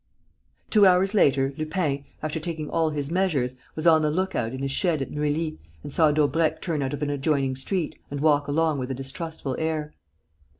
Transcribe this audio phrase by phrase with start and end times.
[0.71, 4.71] Two hours later, Lupin, after taking all his measures, was on the lookout in his
[4.71, 8.79] shed at Neuilly and saw Daubrecq turn out of an adjoining street and walk along
[8.79, 9.93] with a distrustful air.